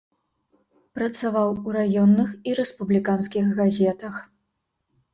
[0.99, 4.15] Працаваў у раённых і рэспубліканскіх газетах.